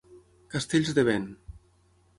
Castells 0.53 0.95
de 1.01 1.05
vent. 1.11 1.31